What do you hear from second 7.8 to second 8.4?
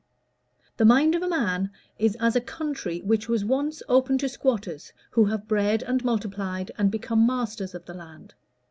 the land.